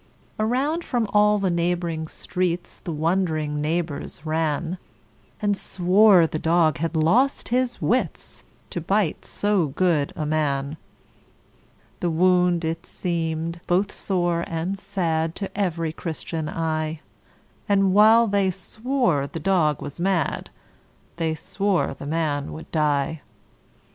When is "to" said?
8.71-8.81, 15.35-15.55